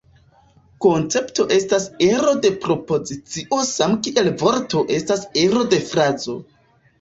Koncepto 0.83 1.43
estas 1.57 1.85
ero 2.05 2.31
de 2.45 2.51
propozicio 2.63 3.61
same 3.73 4.01
kiel 4.09 4.31
vorto 4.45 4.83
estas 4.97 5.23
ero 5.45 5.63
de 5.77 5.81
frazo. 5.93 6.37